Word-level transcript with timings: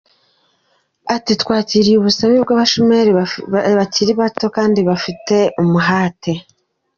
Ati 1.15 1.31
"Twakiriye 1.41 1.97
ubusabe 1.99 2.35
bw’abashoramari 2.43 3.11
bakiri 3.79 4.11
bato 4.21 4.45
kandi 4.55 4.79
bafite 4.89 5.35
umuhate. 5.61 6.31